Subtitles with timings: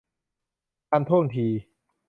[0.89, 1.45] ทันท่วงที